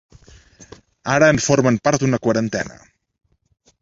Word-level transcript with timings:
Ara 1.15 1.29
en 1.33 1.41
formen 1.49 1.77
part 1.89 2.07
una 2.09 2.21
quarantena. 2.25 2.79